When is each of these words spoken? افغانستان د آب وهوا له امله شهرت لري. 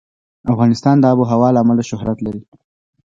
افغانستان 0.53 0.95
د 0.99 1.03
آب 1.11 1.17
وهوا 1.19 1.49
له 1.53 1.59
امله 1.63 1.83
شهرت 1.89 2.17
لري. 2.25 2.41